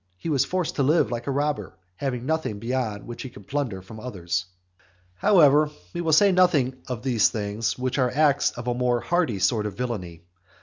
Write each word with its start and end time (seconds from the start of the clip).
He 0.17 0.29
was 0.29 0.45
forced 0.45 0.77
to 0.77 0.81
live 0.81 1.11
like 1.11 1.27
a 1.27 1.31
robber, 1.31 1.77
having 1.95 2.25
nothing 2.25 2.57
beyond 2.57 3.05
what 3.07 3.21
he 3.21 3.29
could 3.29 3.45
plunder 3.47 3.83
from 3.83 3.99
others. 3.99 4.45
However, 5.17 5.69
we 5.93 6.01
will 6.01 6.11
say 6.11 6.31
nothing 6.31 6.81
of 6.87 7.03
these 7.03 7.29
things, 7.29 7.77
which 7.77 7.99
are 7.99 8.09
acts 8.09 8.49
of 8.49 8.67
a 8.67 8.73
more 8.73 8.99
hardy 9.01 9.37
sort 9.37 9.67
of 9.67 9.75
villany. 9.77 10.23